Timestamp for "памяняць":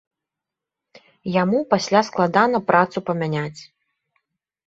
3.09-3.61